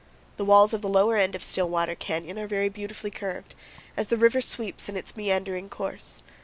[0.37, 3.53] The walls of the lower end of Stillwater Canyon are very beautifully curved,
[3.95, 6.23] as the river sweeps in its meandering course.